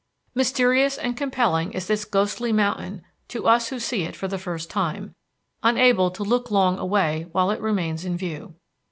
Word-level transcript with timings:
Mysterious 0.33 0.97
and 0.97 1.15
compelling 1.15 1.73
is 1.73 1.85
this 1.85 2.05
ghostly 2.05 2.51
mountain 2.51 3.03
to 3.27 3.45
us 3.45 3.67
who 3.67 3.77
see 3.77 4.01
it 4.01 4.15
for 4.15 4.27
the 4.27 4.39
first 4.39 4.67
time, 4.67 5.13
unable 5.61 6.09
to 6.09 6.23
look 6.23 6.49
long 6.49 6.79
away 6.79 7.27
while 7.33 7.51
it 7.51 7.61
remains 7.61 8.03
in 8.03 8.17
view. 8.17 8.55